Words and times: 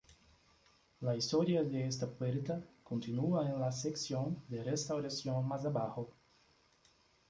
La 1.03 1.15
historia 1.15 1.63
de 1.63 1.85
esta 1.85 2.07
puerta 2.09 2.59
continúa 2.83 3.47
en 3.47 3.59
la 3.59 3.71
sección 3.71 4.41
de 4.47 4.63
restauración 4.63 5.47
más 5.47 5.63
abajo. 5.63 6.09